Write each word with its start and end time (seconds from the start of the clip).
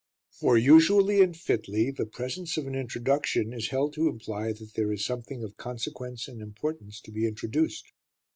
For, 0.31 0.57
usually 0.57 1.21
and 1.21 1.37
fitly, 1.37 1.91
the 1.91 2.07
presence 2.07 2.57
of 2.57 2.65
an 2.65 2.73
introduction 2.73 3.53
is 3.53 3.67
held 3.69 3.93
to 3.93 4.07
imply 4.09 4.51
that 4.51 4.73
there 4.73 4.91
is 4.91 5.05
something 5.05 5.43
of 5.43 5.57
consequence 5.57 6.27
and 6.27 6.41
importance 6.41 6.99
to 7.01 7.11
be 7.11 7.27
introduced. 7.27 7.85